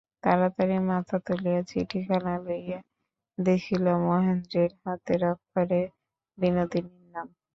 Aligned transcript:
তাড়াতাড়ি 0.23 0.77
মাথা 0.89 1.17
তুলিয়া 1.25 1.61
চিঠিখানা 1.69 2.33
লইয়া 2.45 2.79
দেখিল, 3.37 3.85
মহেন্দ্রের 4.05 4.71
হাতের 4.83 5.21
অক্ষরে 5.33 5.81
বিনোদিনীর 6.37 7.05
নাম। 7.13 7.27